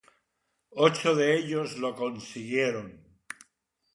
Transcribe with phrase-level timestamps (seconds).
[0.87, 3.03] Ocho de ellos lo consiguieron.